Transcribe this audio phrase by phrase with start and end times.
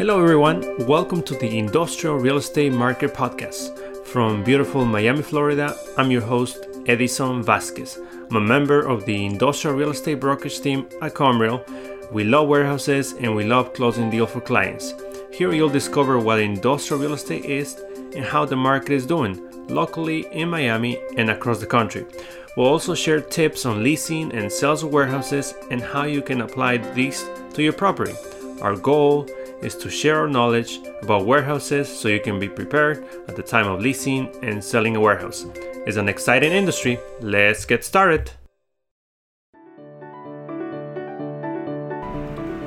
[0.00, 0.64] Hello, everyone.
[0.86, 4.06] Welcome to the Industrial Real Estate Market Podcast.
[4.06, 7.98] From beautiful Miami, Florida, I'm your host, Edison Vasquez.
[8.30, 11.62] I'm a member of the Industrial Real Estate Brokerage team at Comreal.
[12.10, 14.94] We love warehouses and we love closing deals for clients.
[15.34, 17.78] Here you'll discover what industrial real estate is
[18.16, 22.06] and how the market is doing locally in Miami and across the country.
[22.56, 26.78] We'll also share tips on leasing and sales of warehouses and how you can apply
[26.94, 27.22] these
[27.52, 28.14] to your property.
[28.62, 29.28] Our goal
[29.62, 33.66] is to share our knowledge about warehouses so you can be prepared at the time
[33.66, 35.46] of leasing and selling a warehouse.
[35.86, 36.98] It's an exciting industry.
[37.20, 38.32] Let's get started.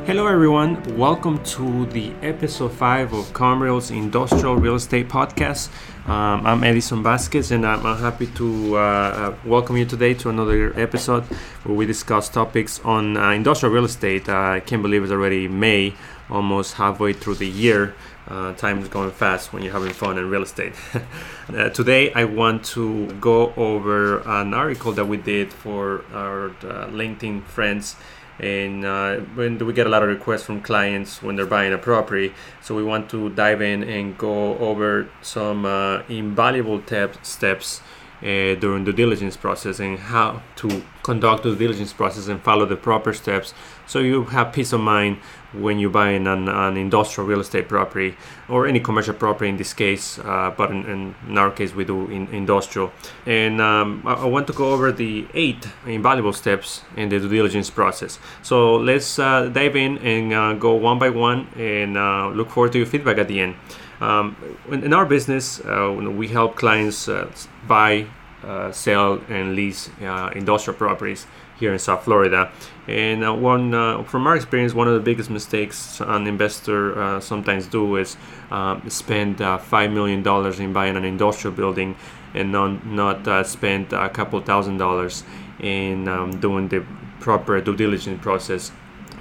[0.05, 0.97] Hello, everyone.
[0.97, 5.69] Welcome to the episode 5 of Comreal's Industrial Real Estate Podcast.
[6.09, 10.29] Um, I'm Edison Vasquez, and I'm, I'm happy to uh, uh, welcome you today to
[10.29, 11.23] another episode
[11.63, 14.27] where we discuss topics on uh, industrial real estate.
[14.27, 15.93] Uh, I can't believe it's already May,
[16.29, 17.95] almost halfway through the year.
[18.27, 20.73] Uh, time is going fast when you're having fun in real estate.
[21.55, 26.49] uh, today, I want to go over an article that we did for our
[26.91, 27.95] LinkedIn friends
[28.43, 31.77] and uh, when we get a lot of requests from clients when they're buying a
[31.77, 32.33] property.
[32.61, 37.81] So we want to dive in and go over some uh, invaluable tep- steps
[38.23, 42.77] uh, during the diligence process and how to conduct the diligence process and follow the
[42.77, 43.53] proper steps.
[43.85, 45.17] So you have peace of mind
[45.51, 48.15] when you're buying an, an industrial real estate property
[48.47, 52.09] or any commercial property in this case uh, but in, in, our case we do
[52.09, 52.91] in, industrial.
[53.25, 57.27] And um, I, I, want to go over the eight invaluable steps in the due
[57.27, 58.19] diligence process.
[58.41, 62.71] So let's uh, dive in and uh, go one by one and uh, look forward
[62.71, 63.55] to your feedback at the end
[64.03, 64.35] um,
[64.69, 67.31] in, in, our business, uh, we help clients uh,
[67.67, 68.05] buy,
[68.43, 71.25] uh, sell, and lease uh, industrial properties
[71.57, 72.51] here in South Florida.
[72.85, 77.67] And uh, one, uh, from our experience, one of the biggest mistakes an investor sometimes
[77.67, 78.17] do is
[78.51, 81.95] um, spend five million dollars in buying an industrial building
[82.33, 85.23] and not not spend a couple thousand dollars
[85.61, 86.85] in um, doing the
[87.21, 88.71] proper due diligence process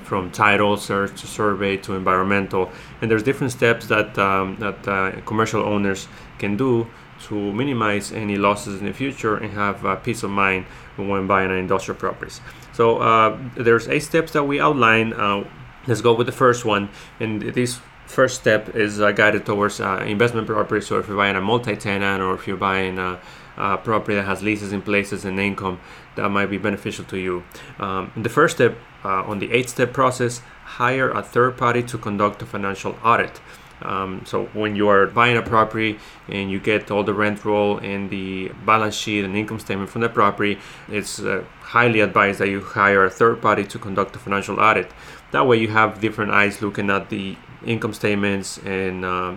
[0.03, 2.71] from title search to survey to environmental.
[3.01, 6.09] And there's different steps that um, that uh, commercial owners
[6.39, 6.87] can do
[7.29, 11.51] to minimize any losses in the future and have uh, peace of mind when buying
[11.51, 12.41] an industrial properties.
[12.73, 15.13] So uh, there's eight steps that we outline.
[15.13, 15.45] Uh,
[15.87, 16.89] let's go with the first one.
[17.21, 21.37] And this first step is uh, guided towards uh, investment property so if you're buying
[21.37, 23.19] a multi-tenant or if you're buying a,
[23.57, 25.81] a property that has leases in places and income
[26.17, 27.43] that might be beneficial to you
[27.79, 31.99] um, the first step uh, on the eight step process, hire a third party to
[31.99, 33.41] conduct a financial audit.
[33.83, 35.99] Um, so when you are buying a property
[36.29, 40.03] and you get all the rent roll and the balance sheet and income statement from
[40.03, 40.59] the property,
[40.89, 44.89] it's uh, highly advised that you hire a third party to conduct a financial audit.
[45.33, 47.37] That way you have different eyes looking at the
[47.67, 49.35] income statements and uh,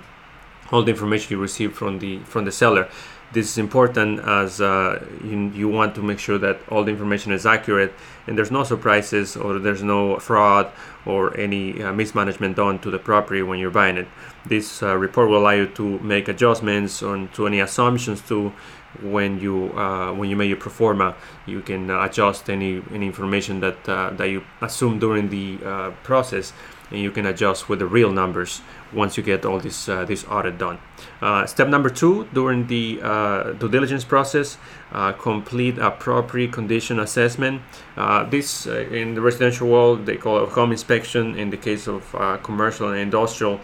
[0.72, 2.88] all the information you receive from the from the seller
[3.36, 7.34] this is important as uh, you, you, want to make sure that all the information
[7.34, 7.94] is accurate
[8.28, 10.72] and there's no surprises or there's no fraud
[11.06, 14.08] or any uh, mismanagement done to the property when you're buying it.
[14.46, 18.54] This uh, report will allow you to make adjustments on to any assumptions to
[19.02, 21.14] when you uh, when you make your pro forma.
[21.46, 26.54] You can adjust any any information that uh, that you assume during the uh, process
[26.92, 28.62] and you can adjust with the real numbers
[28.94, 30.78] once you get all this uh, this audit done.
[31.22, 34.58] Uh, step number two during the uh, due diligence process,
[34.92, 37.62] uh, complete a property condition assessment.
[37.98, 41.36] Uh, this uh, in the residential world they call it home inspection.
[41.36, 42.04] In the case of
[42.44, 43.60] commercial and industrial,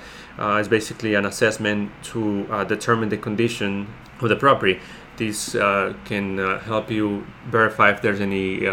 [0.59, 3.87] is basically an assessment to determine the condition
[4.19, 4.79] of the property.
[5.17, 5.51] This
[6.05, 8.65] can help you verify if there's any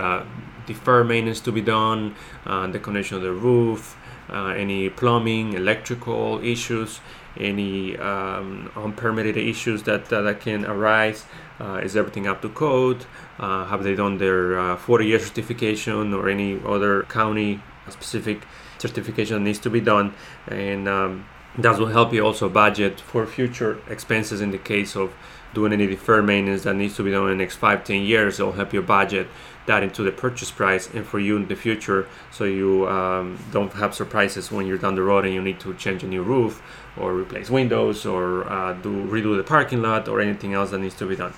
[0.68, 2.14] deferred maintenance to be done,
[2.44, 3.96] the condition of the roof,
[4.30, 7.00] uh, any plumbing, electrical issues,
[7.38, 11.24] any um, unpermitted issues that, uh, that can arise.
[11.60, 13.04] Uh, is everything up to code?
[13.38, 18.42] Uh, have they done their uh, 40 year certification or any other county specific
[18.78, 20.14] certification needs to be done?
[20.46, 21.26] And um,
[21.56, 25.14] that will help you also budget for future expenses in the case of
[25.54, 28.38] doing any deferred maintenance that needs to be done in the next 5 10 years.
[28.38, 29.28] It'll help your budget
[29.68, 33.72] that into the purchase price and for you in the future so you um, don't
[33.74, 36.60] have surprises when you're down the road and you need to change a new roof
[36.96, 40.96] or replace windows or uh, do redo the parking lot or anything else that needs
[40.96, 41.32] to be done.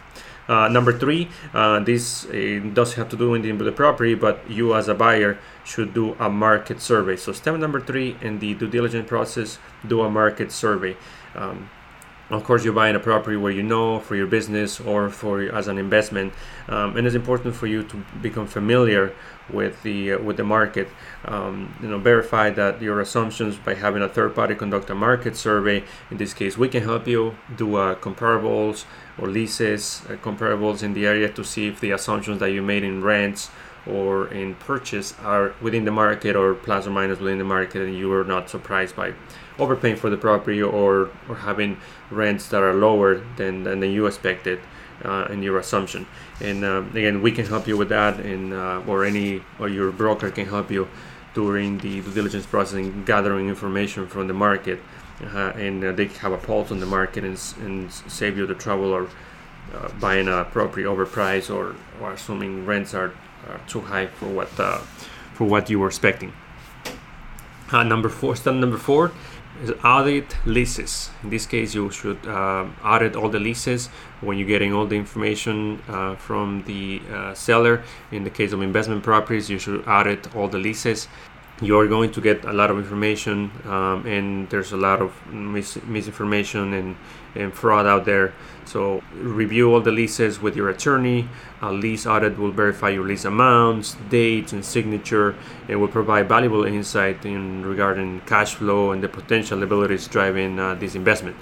[0.48, 2.24] Uh, number three, uh, this
[2.74, 6.28] does have to do with the property, but you as a buyer should do a
[6.28, 7.14] market survey.
[7.14, 10.96] So step number three in the due diligence process, do a market survey.
[11.36, 11.70] Um,
[12.30, 15.68] of course you're buying a property where you know for your business or for as
[15.68, 16.32] an investment
[16.68, 19.12] um, and it's important for you to become familiar
[19.52, 20.88] with the uh, with the market.
[21.24, 25.36] Um, you know verify that your assumptions by having a third party conduct a market
[25.36, 25.84] survey.
[26.10, 28.84] In this case we can help you do uh, comparables
[29.18, 32.84] or leases uh, comparables in the area to see if the assumptions that you made
[32.84, 33.50] in rents
[33.86, 37.96] or in purchase are within the market or plus or minus within the market and
[37.96, 39.12] you are not surprised by
[39.60, 41.78] overpaying for the property or, or having
[42.10, 44.60] rents that are lower than, than you expected
[45.04, 46.06] uh, in your assumption.
[46.40, 49.92] And uh, again, we can help you with that, and uh, or any or your
[49.92, 50.88] broker can help you
[51.34, 54.80] during the due diligence process and gathering information from the market,
[55.22, 58.54] uh, and uh, they have a pulse on the market and, and save you the
[58.54, 59.08] trouble or
[59.74, 63.12] uh, buying a property overpriced or, or assuming rents are,
[63.48, 66.32] are too high for what for what you were expecting.
[67.72, 69.12] number four, step number four
[69.62, 71.10] is audit leases.
[71.22, 73.88] In this case, you should uh, audit all the leases
[74.20, 77.82] when you're getting all the information uh, from the uh, seller.
[78.10, 81.08] In the case of investment properties, you should audit all the leases.
[81.62, 85.82] You're going to get a lot of information, um, and there's a lot of mis-
[85.84, 86.96] misinformation and,
[87.34, 88.32] and fraud out there.
[88.64, 91.28] So review all the leases with your attorney.
[91.60, 95.34] A lease audit will verify your lease amounts, dates, and signature,
[95.68, 100.76] and will provide valuable insight in regarding cash flow and the potential abilities driving uh,
[100.76, 101.36] this investment.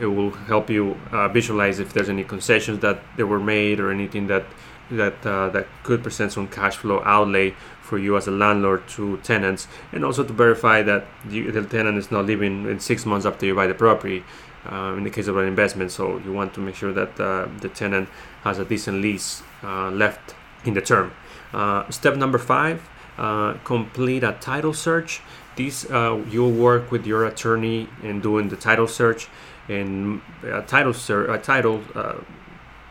[0.00, 3.90] It will help you uh, visualize if there's any concessions that they were made or
[3.90, 4.44] anything that
[4.90, 9.18] that uh, that could present some cash flow outlay for you as a landlord to
[9.18, 13.26] tenants, and also to verify that the, the tenant is not leaving in six months
[13.26, 14.24] after you buy the property
[14.70, 15.90] uh, in the case of an investment.
[15.90, 18.08] So you want to make sure that uh, the tenant
[18.42, 20.34] has a decent lease uh, left
[20.64, 21.12] in the term.
[21.52, 22.88] Uh, step number five:
[23.18, 25.20] uh, complete a title search.
[25.56, 25.86] This
[26.30, 29.28] you'll work with your attorney in doing the title search
[29.68, 31.80] and a title ser- a title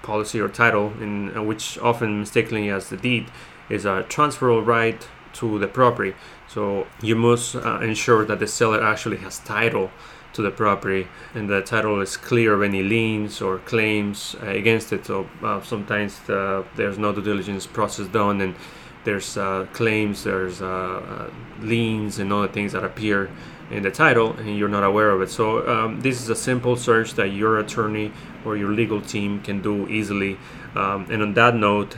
[0.04, 3.26] policy or title, in which often mistakenly as the deed
[3.70, 6.14] is a transferable right to the property.
[6.48, 9.90] So you must ensure that the seller actually has title
[10.34, 14.92] to the property and the title is clear of any liens or claims uh, against
[14.92, 18.56] it so uh, sometimes uh, there's no due diligence process done and
[19.04, 21.30] there's uh, claims there's uh, uh,
[21.62, 23.30] liens and other things that appear
[23.74, 26.76] in the title and you're not aware of it so um, this is a simple
[26.76, 28.12] search that your attorney
[28.46, 30.38] or your legal team can do easily
[30.76, 31.98] um, and on that note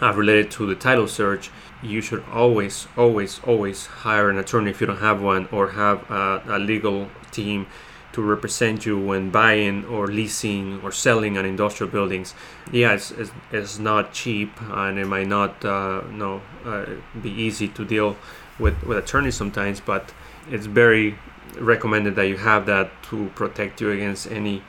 [0.00, 1.50] related to the title search
[1.84, 6.10] you should always, always, always hire an attorney if you don't have one, or have
[6.10, 7.66] a, a legal team
[8.12, 12.34] to represent you when buying or leasing or selling an industrial buildings.
[12.72, 16.86] Yeah, it's, it's, it's not cheap and it might not uh, no, uh,
[17.20, 18.16] be easy to deal
[18.58, 20.12] with, with attorneys sometimes, but
[20.50, 21.16] it's very
[21.58, 24.62] recommended that you have that to protect you against any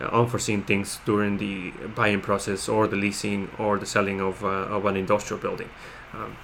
[0.00, 4.48] uh, unforeseen things during the buying process or the leasing or the selling of, uh,
[4.48, 5.68] of an industrial building.
[6.14, 6.36] Um,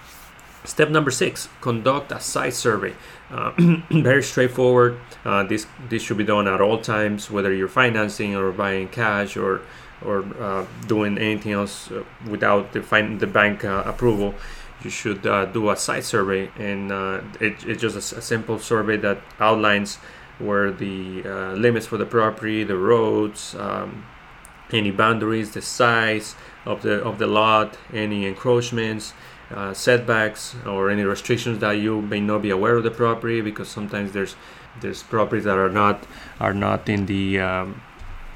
[0.64, 2.92] Step number six: conduct a site survey.
[3.30, 3.52] Uh,
[3.90, 4.98] very straightforward.
[5.24, 9.36] Uh, this this should be done at all times, whether you're financing or buying cash
[9.36, 9.60] or
[10.04, 14.34] or uh, doing anything else uh, without the fin- the bank approval.
[14.84, 16.92] You should uh, do a site survey, and
[17.40, 19.96] it, it's just a, a, simple survey that outlines
[20.38, 21.22] where the
[21.56, 24.04] limits for the property, the roads, um,
[24.70, 26.34] any boundaries, the size
[26.64, 29.14] of the of the lot, any encroachments
[29.50, 33.68] uh, setbacks or any restrictions that you may not be aware of the property because
[33.68, 34.34] sometimes there's
[34.80, 36.06] there's properties that are not
[36.40, 37.80] are not in the um,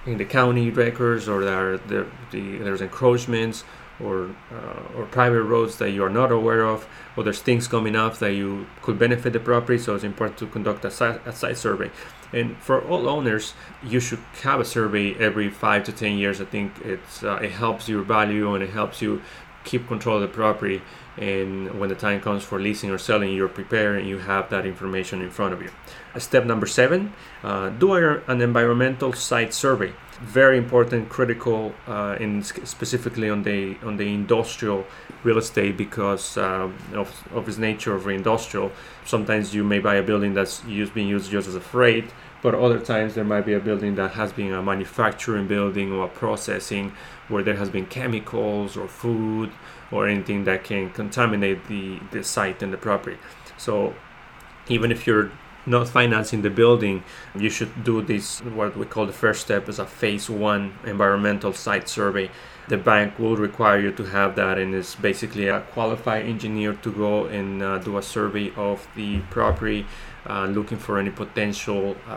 [0.07, 3.65] in the county records or there the, the, there's encroachments
[4.02, 7.97] or uh, or private roads that you are not aware of or there's things coming
[7.97, 11.33] up that you could benefit the property so it's important to conduct a site, a
[11.33, 11.90] site survey.
[12.33, 16.40] And for all owners you should have a survey every five to ten years.
[16.40, 19.23] I think it's uh, it helps your value and it helps you
[19.64, 20.80] keep control of the property.
[21.19, 24.64] And when the time comes for leasing or selling you're prepared and you have that
[24.64, 25.71] information in front of you.
[26.19, 27.12] Step number seven
[27.45, 33.97] uh, do an environmental site survey very important critical uh, in specifically on the on
[33.97, 34.85] the industrial
[35.25, 38.71] real estate because uh, of, of its nature of industrial
[39.05, 42.11] sometimes you may buy a building that's used being used just as a freight
[42.43, 46.09] but other times there might be a building that has been a manufacturing building or
[46.09, 46.93] processing
[47.29, 49.50] where there has been chemicals or food
[49.91, 53.19] or anything that can contaminate the, the site and the property.
[53.59, 53.95] So
[54.69, 55.31] even if you're
[55.71, 57.03] not financing the building,
[57.35, 61.53] you should do this what we call the first step is a phase one environmental
[61.53, 62.31] site survey.
[62.69, 66.93] The bank will require you to have that, and it's basically a qualified engineer to
[66.93, 69.87] go and uh, do a survey of the property,
[70.27, 72.11] uh, looking for any potential uh,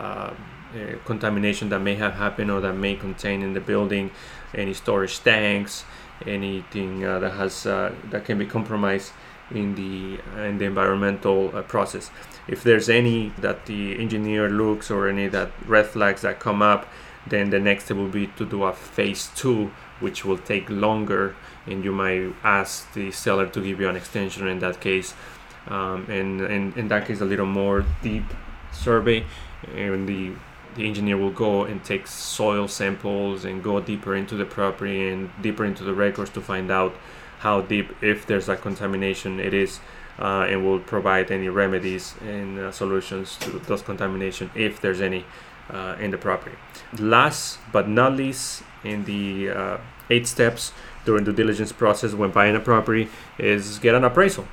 [0.74, 4.10] uh, contamination that may have happened or that may contain in the building,
[4.54, 5.84] any storage tanks,
[6.26, 9.12] anything uh, that has uh, that can be compromised
[9.50, 10.18] in the
[10.48, 12.10] in the environmental uh, process.
[12.46, 16.88] If there's any that the engineer looks or any that red flags that come up,
[17.26, 19.70] then the next step will be to do a phase two,
[20.00, 21.34] which will take longer,
[21.66, 25.14] and you might ask the seller to give you an extension in that case.
[25.68, 28.24] Um, and, and in that case, a little more deep
[28.72, 29.24] survey,
[29.74, 30.32] and the
[30.74, 35.30] the engineer will go and take soil samples and go deeper into the property and
[35.40, 36.94] deeper into the records to find out
[37.38, 39.78] how deep, if there's a contamination, it is,
[40.18, 45.24] uh, and will provide any remedies and uh, solutions to those contamination if there's any
[45.70, 46.56] uh, in the property.
[46.98, 49.78] Last but not least, in the uh,
[50.10, 50.72] eight steps
[51.04, 54.46] during due diligence process when buying a property is get an appraisal.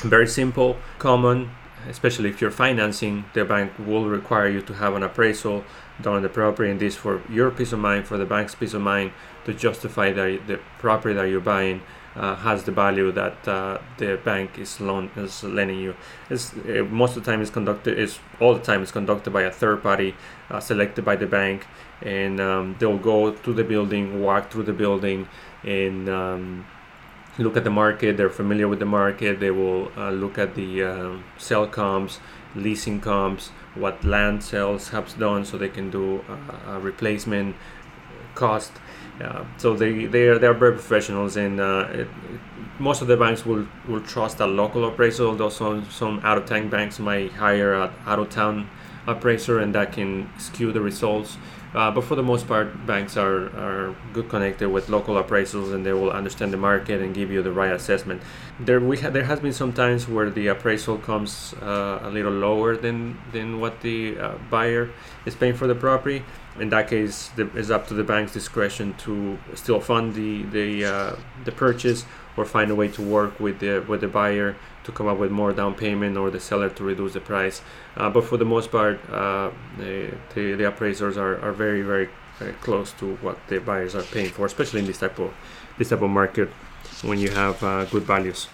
[0.00, 1.50] Very simple, common,
[1.88, 5.64] especially if you're financing, the bank will require you to have an appraisal
[6.00, 8.74] done on the property, and this for your peace of mind, for the bank's peace
[8.74, 9.10] of mind,
[9.44, 11.82] to justify the property that you're buying
[12.18, 15.94] uh, has the value that uh, the bank is loan is lending you.
[16.28, 19.42] It's, uh, most of the time is conducted is all the time is conducted by
[19.42, 20.14] a third party
[20.50, 21.66] uh, selected by the bank,
[22.02, 25.28] and um, they'll go to the building, walk through the building,
[25.62, 26.66] and um,
[27.38, 28.16] look at the market.
[28.16, 29.38] They're familiar with the market.
[29.38, 32.18] They will uh, look at the um, sell comps,
[32.56, 36.24] leasing comps, what land sales have done, so they can do
[36.66, 37.54] a replacement
[38.44, 38.72] cost
[39.20, 42.08] yeah, so they they are they are very professionals, and uh, it,
[42.78, 45.24] most of the banks will, will trust a local appraiser.
[45.24, 48.70] Although some some out of town banks might hire an out of town
[49.08, 51.36] appraiser, and that can skew the results.
[51.74, 55.84] Uh, but for the most part, banks are, are good connected with local appraisals, and
[55.84, 58.22] they will understand the market and give you the right assessment.
[58.60, 62.32] There we ha- there has been some times where the appraisal comes uh, a little
[62.32, 64.90] lower than than what the uh, buyer
[65.26, 66.24] is paying for the property
[66.60, 70.84] in that case, the, it's up to the bank's discretion to still fund the the
[70.84, 72.04] uh, the purchase
[72.36, 75.30] or find a way to work with the with the buyer to come up with
[75.30, 77.62] more down payment or the seller to reduce the price.
[77.96, 82.08] Uh, but for the most part, uh, the, the, the appraisers are, are very very
[82.60, 85.32] close to what the buyers are paying for, especially in this type of
[85.76, 86.48] this type of market
[87.02, 88.48] when you have uh, good values.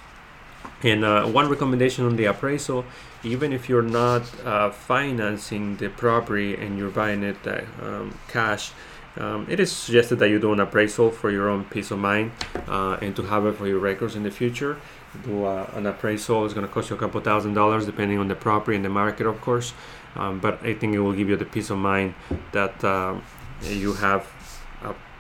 [0.83, 2.85] And uh, one recommendation on the appraisal
[3.25, 8.73] even if you're not uh, financing the property and you're buying it uh, um, cash,
[9.17, 12.33] um, it is suggested that you do an appraisal for your own peace of mind
[12.69, 14.77] uh, and to have it for your records in the future.
[15.25, 18.29] Do uh, an appraisal is going to cost you a couple thousand dollars depending on
[18.29, 19.73] the property and the market, of course.
[20.17, 22.15] Um, but I think it will give you the peace of mind
[22.53, 23.23] that um,
[23.63, 24.31] you have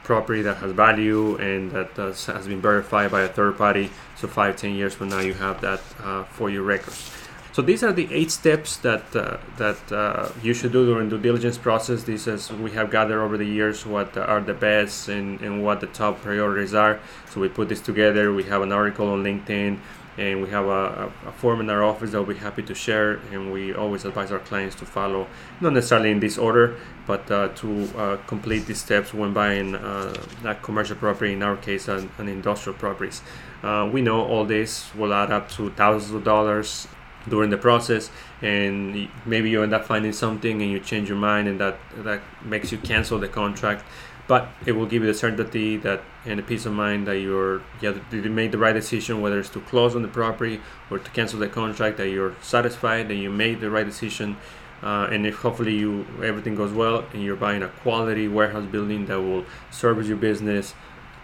[0.04, 3.90] property that has value and that has been verified by a third party.
[4.16, 7.10] So five, ten years from now, you have that uh, for your records.
[7.52, 11.18] So these are the eight steps that uh, that uh, you should do during due
[11.18, 12.02] diligence process.
[12.02, 15.80] This is we have gathered over the years what are the best and, and what
[15.80, 16.98] the top priorities are.
[17.30, 18.32] So we put this together.
[18.32, 19.78] We have an article on LinkedIn
[20.16, 23.14] and we have a, a, form in our office that we'll be happy to share
[23.32, 25.26] and we always advise our clients to follow
[25.60, 30.14] not necessarily in this order but uh, to uh, complete these steps when buying uh,
[30.44, 33.22] a commercial property in our case an, an industrial properties.
[33.62, 36.86] Uh, we know all this will add up to thousands of dollars
[37.28, 38.10] during the process
[38.42, 42.20] and maybe you end up finding something and you change your mind and that that
[42.44, 43.82] makes you cancel the contract
[44.26, 47.60] but it will give you the certainty that and the peace of mind that you're
[47.80, 51.10] you, you made the right decision whether it's to close on the property or to
[51.10, 54.36] cancel the contract that you're satisfied that you made the right decision
[54.82, 59.06] uh, and if hopefully you everything goes well and you're buying a quality warehouse building
[59.06, 60.74] that will service your business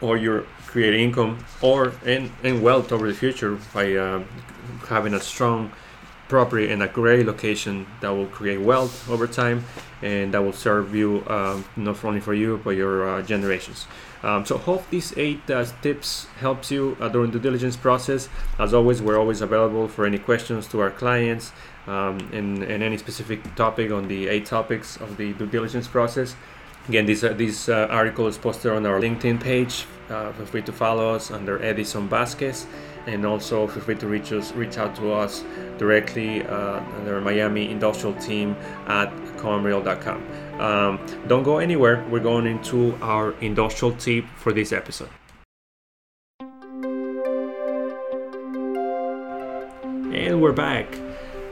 [0.01, 4.23] or you're creating income or and, and wealth over the future by uh,
[4.89, 5.71] having a strong
[6.31, 9.65] property in a great location that will create wealth over time
[10.01, 13.87] and that will serve you um, not only for you but your uh, generations.
[14.23, 18.29] Um, so hope these eight uh, tips helps you uh, during the diligence process.
[18.59, 21.53] As always we're always available for any questions to our clients
[21.87, 26.37] um, any specific topic on the eight topics of the due diligence process.
[26.89, 30.63] Again this, uh, this uh, article is posted on our linkedin page uh, feel free
[30.63, 32.67] to follow us under edison vasquez
[33.07, 35.45] and also feel free to reach us reach out to us
[35.79, 40.23] directly uh, under miami industrial team at comreal.com
[40.61, 42.05] um, don't go anywhere.
[42.11, 45.09] We're going into our industrial tip for this episode.
[50.13, 50.95] And we're back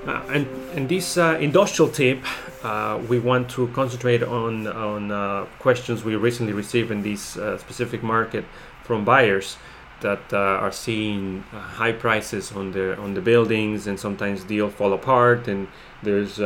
[0.09, 2.25] uh, and, and this uh, industrial tip
[2.65, 7.59] uh, we want to concentrate on on uh, questions we recently received in this uh,
[7.59, 8.45] specific market
[8.85, 9.59] from buyers
[10.01, 15.47] that are seeing high prices on the on the buildings and sometimes deal fall apart
[15.47, 15.69] and
[16.03, 16.39] there's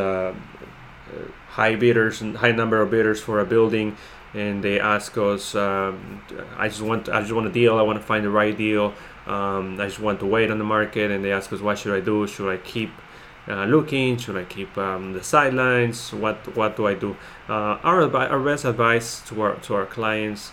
[1.50, 3.96] high bidders and high number of bidders for a building
[4.34, 6.20] and they ask us um,
[6.56, 8.92] i just want i just want a deal i want to find the right deal
[9.26, 11.94] um, i just want to wait on the market and they ask us what should
[11.94, 12.26] i do?
[12.26, 12.90] Should i keep
[13.48, 16.12] uh, looking should i keep um, the sidelines?
[16.12, 17.16] What what do i do?
[17.48, 20.52] Uh, our, our best advice to our to our clients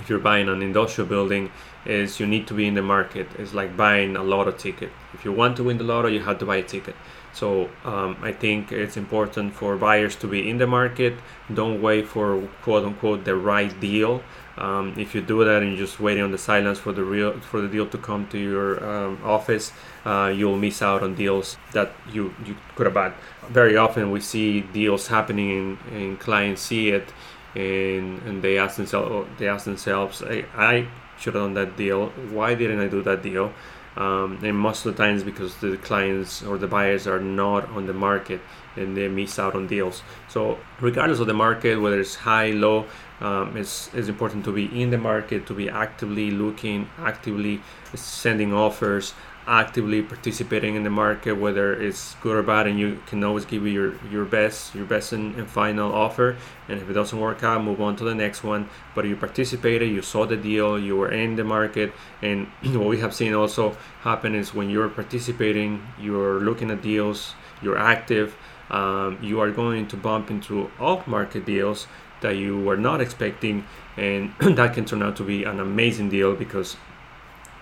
[0.00, 1.50] if you're buying an industrial building
[1.84, 3.26] is you need to be in the market.
[3.38, 4.90] It's like buying a lotto ticket.
[5.14, 6.96] If you want to win the lotto you have to buy a ticket.
[7.32, 11.14] So um, I think it's important for buyers to be in the market.
[11.52, 14.22] Don't wait for quote unquote the right deal.
[14.58, 17.32] Um, if you do that and you're just waiting on the silence for the real
[17.40, 19.72] for the deal to come to your um, office,
[20.04, 23.14] uh, you'll miss out on deals that you, you could have bought.
[23.48, 27.12] Very often we see deals happening and clients see it
[27.54, 32.08] and, and they ask themselves they ask themselves, I, I should have done that deal.
[32.30, 33.52] Why didn't I do that deal?
[33.96, 37.86] um, and most of the times because the clients or the buyers are not on
[37.86, 38.40] the market
[38.76, 42.86] and they miss out on deals so regardless of the market whether it's high low
[43.20, 47.60] um, it's, it's important to be in the market to be actively looking actively
[47.94, 49.14] sending offers
[49.46, 53.66] actively participating in the market, whether it's good or bad, and you can always give
[53.66, 56.36] your your best, your best and, and, final offer.
[56.68, 58.68] And if it doesn't work out, move on to the next one.
[58.94, 63.00] But you participated, you saw the deal, you were in the market, and what we
[63.00, 68.36] have seen also happen is when you're participating, you're looking at deals, you're active.
[68.72, 71.86] Um, you are going to bump into off market deals
[72.22, 76.34] that you were not expecting, and that can turn out to be an amazing deal
[76.34, 76.76] because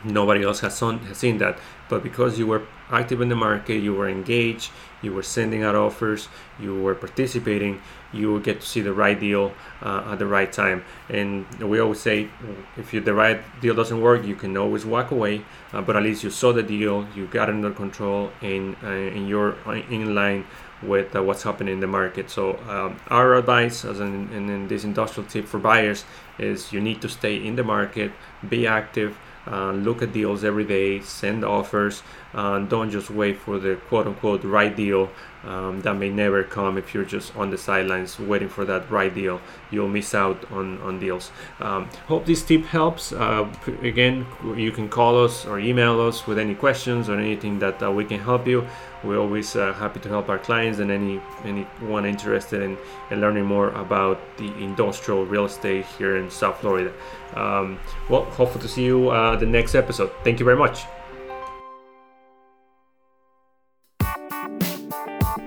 [0.04, 1.58] nobody else has, has seen that.
[1.88, 4.70] But because you were active in the market you were engaged
[5.02, 7.80] you were sending out offers you were participating
[8.12, 9.52] you will get to see the right deal
[9.82, 10.84] uh, at the right time.
[11.08, 12.28] And we always say
[12.76, 16.02] if you, the right deal doesn't work you can always walk away uh, but at
[16.02, 19.56] least you saw the deal you got under control and, uh, and you're
[19.90, 20.44] in line
[20.82, 22.30] with uh, what's happening in the market.
[22.30, 26.04] So um, our advice, as in, in, this industrial tip for buyers,
[26.38, 28.12] is you need to stay in the market,
[28.48, 32.02] be active, uh, look at deals every day, send offers.
[32.34, 35.10] Uh, don't just wait for the quote unquote right deal
[35.44, 39.14] um, that may never come if you're just on the sidelines waiting for that right
[39.14, 39.40] deal.
[39.70, 41.32] You'll miss out on, on deals.
[41.60, 43.12] Um, hope this tip helps.
[43.12, 43.48] Uh,
[43.82, 44.26] again,
[44.56, 48.04] you can call us or email us with any questions or anything that uh, we
[48.04, 48.66] can help you.
[49.02, 52.76] We're always uh, happy to help our clients and any anyone interested in,
[53.10, 56.92] in learning more about the industrial real estate here in South Florida.
[57.34, 60.12] Um, well, hopeful to see you uh, the next episode.
[60.22, 60.84] Thank you very much.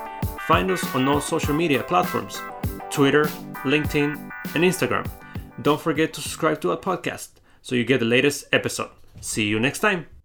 [0.48, 2.42] Find us on all social media platforms
[2.90, 3.26] Twitter,
[3.66, 5.06] LinkedIn, and Instagram.
[5.62, 7.30] Don't forget to subscribe to our podcast
[7.62, 8.92] so you get the latest episode.
[9.22, 10.19] See you next time.